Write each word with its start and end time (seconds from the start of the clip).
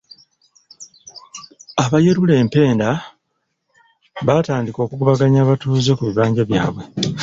Abayerula 1.83 2.33
empenda 2.43 2.89
baatandika 4.25 4.79
okugobaganya 4.81 5.39
abatuuze 5.41 5.91
ku 5.95 6.03
bibanja 6.09 6.41
byabwe 6.49 6.83